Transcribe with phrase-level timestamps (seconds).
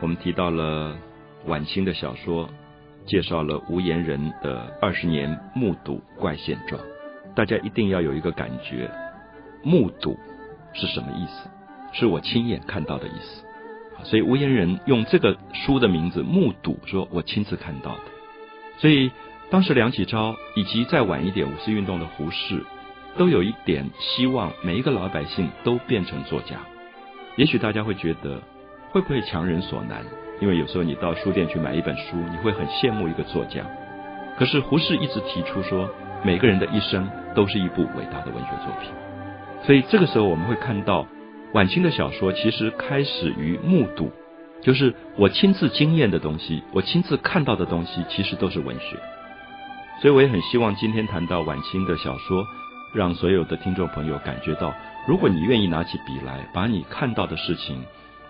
[0.00, 0.96] 我们提到了
[1.46, 2.48] 晚清的小说，
[3.06, 6.80] 介绍了无言人的二十年目睹怪现状。
[7.36, 8.90] 大家一定要有一个感觉，
[9.62, 10.18] 目睹
[10.72, 11.48] 是什么意思？
[11.92, 13.44] 是我亲眼看到的意思。
[14.02, 18.00] 所以无言人用这个书的名字“目睹”，说我亲自看到的。
[18.78, 19.12] 所以
[19.50, 22.64] 当时梁启超以及再晚一点五四运动的胡适，
[23.16, 26.56] 都有一点希望每一个老百姓都变成作家。
[27.36, 28.42] 也许大家会觉得。
[28.92, 30.04] 会不会强人所难？
[30.38, 33.62] 因为有时候你到书店去买一本书，你会很羡慕一个作家。
[34.38, 35.88] 可是胡适一直提出说，
[36.22, 38.90] 每个人的一生都是一部伟大的文学作品。
[39.64, 41.06] 所以这个时候我们会看到，
[41.54, 44.10] 晚清的小说其实开始于目睹，
[44.60, 48.96] 就是我亲自经验的东西，我亲自看到的东西，其实都是文学。
[50.02, 52.44] 所以我也很希望今天谈到晚清的小说，
[52.92, 54.74] 让所有的听众朋友感觉到，
[55.08, 57.82] 如果你愿意拿起笔来，把你看到的事情。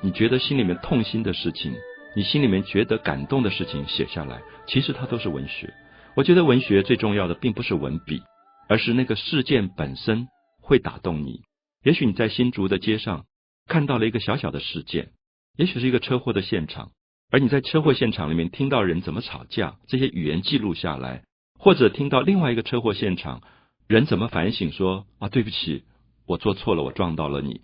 [0.02, 1.72] 你觉得心里面痛心的事情，
[2.16, 5.72] 你心里面觉得感动的事情写下来，其实它都是文学。
[6.16, 8.20] 我觉得文学最重要的并不是文笔，
[8.68, 10.26] 而是那个事件本身
[10.60, 11.42] 会打动你。
[11.84, 13.24] 也许你在新竹的街上
[13.66, 15.10] 看到了一个小小的事件，
[15.56, 16.90] 也许是一个车祸的现场，
[17.30, 21.22] 而你在车祸现场里面听到人怎么吵架，这些语言记录下来，
[21.58, 23.40] 或者听到另外一个车祸现场
[23.86, 25.84] 人怎么反省说啊对不起，
[26.26, 27.60] 我做错了，我撞到了你。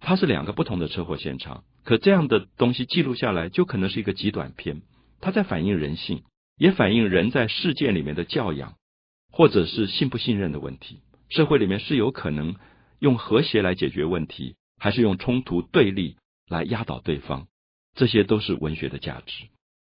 [0.00, 1.62] 它是两个不同的车祸现场。
[1.84, 4.82] 可这样的东西记录下来，就可能是一个极短篇。
[5.20, 6.22] 它在反映人性，
[6.56, 8.74] 也反映人在事件里面的教养，
[9.30, 11.00] 或者是信不信任的问题。
[11.28, 12.56] 社会里面是有可能
[12.98, 16.16] 用和谐来解决问题，还是用冲突对立
[16.48, 17.46] 来压倒对方？
[17.94, 19.46] 这些都是文学的价值。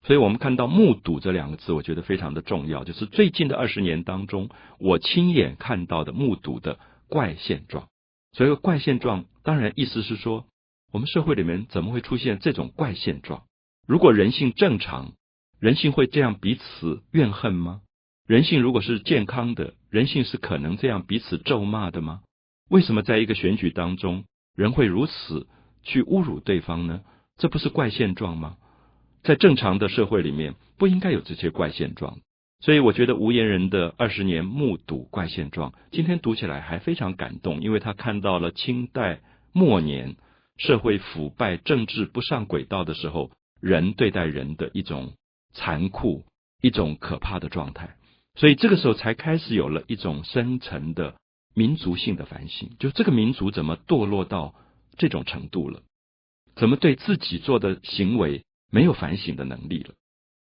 [0.03, 2.83] 所以我们看到“目睹”这两个字，我觉得非常的重要。
[2.85, 7.89] 就是最近的二十年当中，我亲眼看到的、目睹的怪现状。
[8.31, 10.45] 所以怪现状，当然意思是说。
[10.93, 13.43] 我们社会里面怎么会出现这种怪现状？
[13.85, 15.11] 如果人性正常，
[15.59, 17.81] 人性会这样彼此怨恨吗？
[18.25, 22.21] 人性如果是健康的，人性是可能这样彼此咒骂的吗？
[22.69, 24.23] 为什么在一个选举当中，
[24.55, 25.45] 人会如此
[25.83, 27.01] 去侮辱对方呢？
[27.37, 28.55] 这不是怪现状吗？
[29.23, 32.19] 在正常的社会里面，不应该有这些怪现状。
[32.61, 39.19] 所以，我觉得无言人的二十年目睹怪现状，今天读起来还非常感动，因为他看到了清代
[39.57, 40.15] 末年。
[40.59, 43.29] 社会腐败、政治不上轨道的时候，
[43.61, 45.13] 人对待人的一种
[45.53, 46.25] 残酷、
[46.63, 47.95] 一种可怕的状态，
[48.33, 51.13] 所以这个时候才开始有了一种深层的
[51.53, 54.55] 民族性的反省，就这个民族怎么堕落到
[54.97, 55.83] 这种程度了？
[56.55, 59.93] 怎么对自己做的行为没有反省的能力了？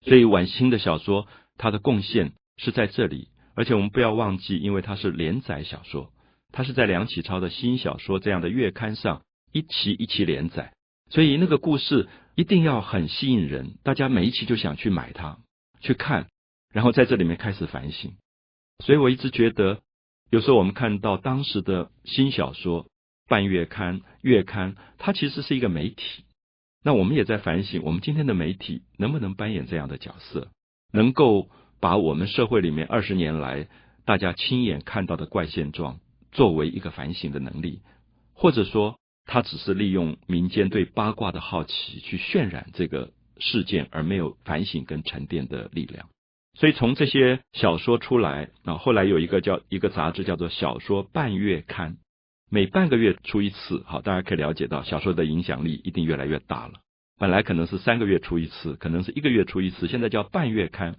[0.06, 1.28] 所以晚清的小说，
[1.58, 6.14] 它的贡献是在这里，而且我们不要忘记，因为它是连载小说，
[6.52, 9.22] 它是在梁启超的新小说这样的月刊上。
[9.52, 10.74] 一期一期连载，
[11.10, 15.40] 所以那个故事一定要很吸引人，大家每一期就想去买它
[15.82, 16.28] 去看，
[16.72, 18.14] 然后在这里面开始反省。
[18.86, 19.80] 所以我一直觉得，
[20.30, 22.86] 有时候我们看到当时的新小说、
[23.28, 26.26] 半月刊、月刊，它其实是一个媒体。
[26.84, 30.50] 那我们也在反省，我们今天的媒体能不能扮演这样的角色，
[30.94, 31.50] 能够
[31.80, 33.68] 把我们社会里面二十年来
[34.06, 36.00] 大家亲眼看到的怪现状
[36.32, 37.82] 作为一个反省的能力，
[38.34, 38.98] 或者说。
[39.32, 46.10] 他只是利用民间对八卦的好奇去渲染这个事件，而没有反省跟沉淀的力量。
[46.56, 51.92] 所以从这些小说出来啊，后来有一个叫一个杂志叫做《小说半月刊》，
[52.50, 53.84] 每半个月出一次。
[53.86, 56.80] 好，大家可以了解到小说的影响力一定越来越大了。
[57.20, 60.96] 本来可能是三个月出一次，可能是一个月出一次，现在叫半月刊。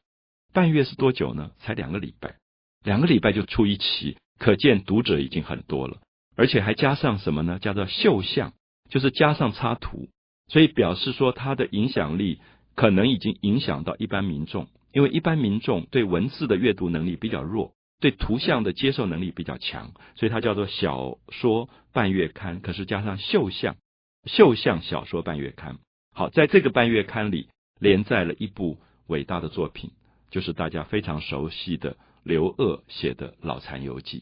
[0.52, 1.50] 半月是多久呢？
[1.58, 2.36] 才两个礼拜，
[2.84, 5.98] 两个礼拜就出一期，可见读者已经很多了。
[6.34, 7.58] 而且还加上什么呢？
[7.60, 8.54] 叫做绣像，
[8.88, 10.08] 就是加上插图，
[10.48, 12.40] 所以表示说它的影响力
[12.74, 22.60] 可能已经影响到一般民众，因为一般民众对文字的阅读能力比较弱，对图像的接受能力比较强，所以它叫做小说半月刊。
[22.60, 23.76] 可是加上绣像，
[24.24, 25.76] 绣像小说半月刊。
[26.14, 27.48] 好，在这个半月刊里
[27.78, 28.78] 连载了一部
[29.08, 29.90] 伟大的作品，
[30.30, 34.20] 就是大家非常熟悉的刘鹗写的《老残游记》。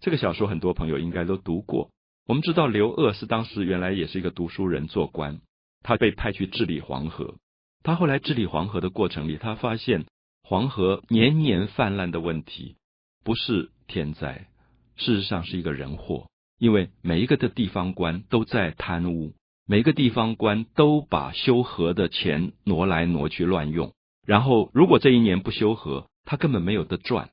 [0.00, 1.90] 这个小说很多朋友应该都读过。
[2.26, 5.40] 我们知道刘鹗是当时原来也是一个读书人做官，
[5.82, 7.36] 他被派去治理黄河。
[7.82, 10.04] 他后来治理黄河的过程里，他发现
[10.42, 12.76] 黄河年年泛滥的问题
[13.24, 14.48] 不是天灾，
[14.96, 16.26] 事实上是一个人祸。
[16.58, 19.32] 因为每一个的地方官都在贪污，
[19.64, 23.94] 每个地方官都把修河的钱挪来挪去乱用。
[24.26, 27.30] 然后如果这一年不修河，他根本没有得赚。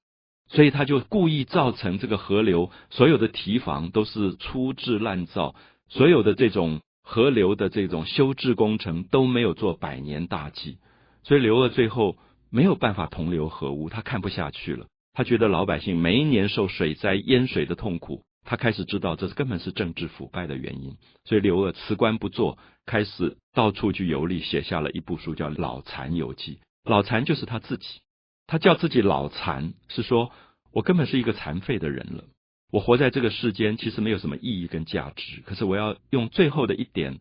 [0.47, 5.56] 所以他就故意造成这个河流所有的堤防都是粗制滥造，
[5.89, 10.77] 所有的这种河流的这种修治工程都没有做百年大计，
[11.24, 12.18] 所以刘鄂最后
[12.50, 14.86] 没有办法同流合污，他看不下去了。
[15.13, 20.97] 他觉得老百姓每一年受水灾淹水的痛苦，他开始知道这根本是政治腐败的原因。
[21.24, 26.56] 所以刘鄂辞官不做，开始到处去游历，写下了一部书叫《老残游记》。
[26.83, 28.01] 老残就是他自己，
[28.47, 30.31] 他叫自己老残，是说
[30.71, 32.25] 我根本是一个残废的人了。
[32.71, 35.42] 我活在这个世间，其实没有什么意义跟价值。
[35.45, 37.19] 可是我要用最后的一点，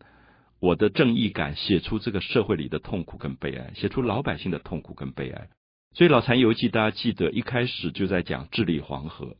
[0.59, 5.49] 我的正义感，写出这个社会里的痛苦跟悲哀，写出老百姓的痛苦跟悲哀。
[5.93, 9.37] 所以《老残游记》，大家记得一开始就在讲治理黄河，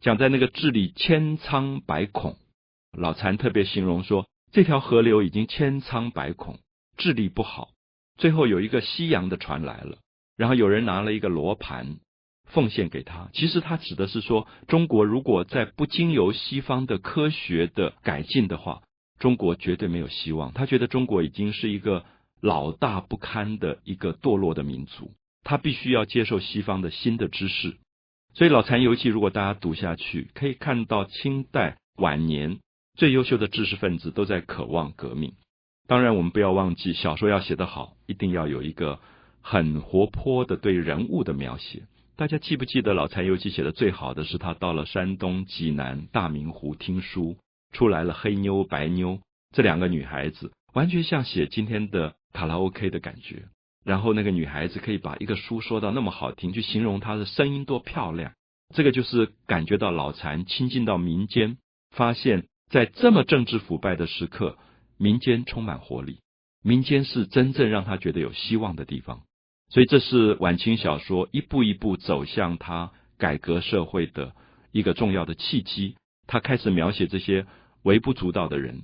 [0.00, 2.36] 讲在那个治理千疮百孔。
[2.90, 6.58] 老残特别形容说，这条河流已经千疮百孔，
[6.96, 7.70] 治理不好。
[8.16, 9.98] 最后有一个西洋的船来了，
[10.42, 11.98] 然后有人拿了一个罗盘
[12.46, 13.30] 奉献给他。
[13.32, 18.82] 其实他指的是说，中国如果在不经由西方的科学的改进的话，
[19.20, 20.52] 中国绝对没有希望。
[20.52, 22.04] 他觉得中国已经是一个
[22.40, 25.12] 老大不堪的一个堕落的民族。
[25.44, 27.76] 他必须要接受西方的新的知识，
[28.34, 32.58] 所以《老残游记》如果大家读下去，可以看到清代晚年
[32.96, 35.34] 最优秀的知识分子都在渴望革命。
[35.86, 38.98] 当然，我们不要忘记，小说要写得好，一定要有一个
[39.42, 41.82] 很活泼的对人物的描写。
[42.16, 47.36] 大家记不记得《老残游记》写的最好的是他到了山东济南大明湖听书，
[47.72, 49.18] 出来了黑妞白妞
[49.50, 53.44] 这两个女孩子，完全像写今天的卡拉 OK 的感觉。
[53.84, 58.32] 然后那个女孩子可以把一个书说到那么好听，去形容她的声音多漂亮。
[58.74, 61.56] 这个就是感觉到老残亲近到民间，
[61.90, 64.56] 发现，在这么政治腐败的时刻，
[64.98, 66.20] 民间充满活力，
[66.62, 69.22] 民间是真正让他觉得有希望的地方。
[69.72, 74.34] 所以这是晚清小说一步一步走向他改革社会的
[74.70, 75.96] 一个重要的契机。
[76.26, 77.46] 他开始描写这些
[77.82, 78.82] 微不足道的人，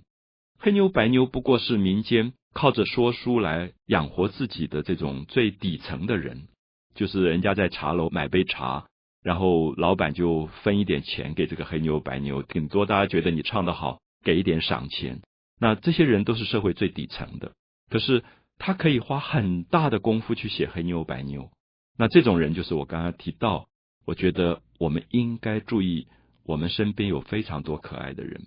[0.58, 2.32] 黑妞白妞不过是民间。
[2.55, 6.49] 靠着说书来养活自己的这种最底层的人，
[6.94, 8.87] 就是人家在茶楼买杯茶，
[9.23, 15.20] 然后老板就分一点钱给这个黑妞白妞，顶多大家觉得你唱得好，给一点赏钱。
[15.61, 17.52] 那这些人都是社会最底层的，
[17.90, 18.25] 可是
[18.59, 21.51] 他可以花很大的功夫去写黑妞白妞。
[21.97, 23.67] 那这种人就是我刚刚提到，
[24.05, 26.07] 我觉得我们应该注意，
[26.45, 28.43] 我们身边有非常多可爱的人，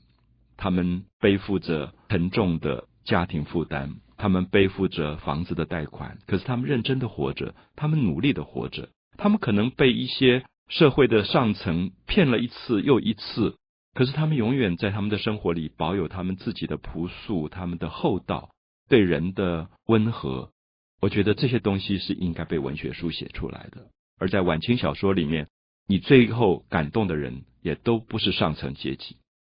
[0.57, 2.85] 他们背负着沉重的。
[3.03, 13.55] 家庭负担，他们背负着房子的贷款，可是他们认真的活着，他们努力的活着，他们可能被一些社会的上层骗了一次又一次，
[13.95, 18.51] 可是他们永远在他们的生活里保有他们自己的朴素，他们的厚道，
[18.91, 20.51] 对人的温和。
[20.99, 23.87] 我觉得这些东西是应该被文学书写出来的。
[24.19, 25.47] 而在晚清小说里面，
[25.87, 29.15] 你最后感动的人也都不是上层阶级，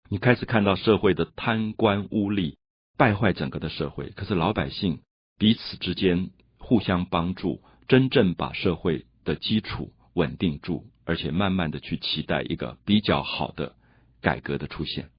[0.10, 2.56] 你开始看到社会的贪官污吏。
[2.98, 5.02] 败坏整个的社会，可是老百姓
[5.38, 13.76] 彼此之间互相帮助，真正把社会的基础稳定住，而且慢慢的去期待一个比较好的
[14.22, 15.10] 改革的出现。